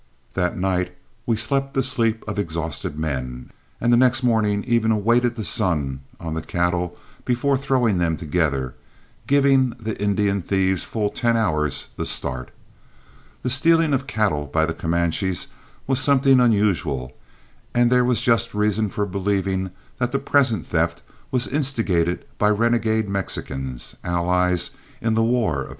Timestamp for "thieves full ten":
10.41-11.37